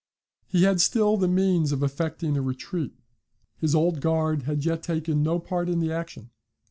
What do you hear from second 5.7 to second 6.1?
the